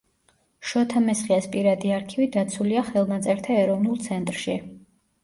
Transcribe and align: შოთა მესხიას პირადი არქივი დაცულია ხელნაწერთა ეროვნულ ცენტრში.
შოთა 0.69 1.01
მესხიას 1.09 1.47
პირადი 1.55 1.91
არქივი 1.97 2.27
დაცულია 2.37 2.81
ხელნაწერთა 2.87 3.59
ეროვნულ 3.65 4.01
ცენტრში. 4.09 4.57